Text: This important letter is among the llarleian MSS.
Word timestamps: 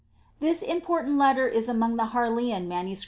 This 0.39 0.63
important 0.63 1.19
letter 1.19 1.47
is 1.47 1.69
among 1.69 1.97
the 1.97 2.05
llarleian 2.05 2.65
MSS. 2.69 2.99